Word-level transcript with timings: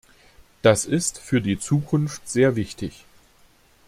Das 0.63 0.85
ist 0.85 1.19
für 1.19 1.41
die 1.41 1.59
Zukunft 1.59 2.27
sehr 2.27 2.55
wichtig. 2.55 3.05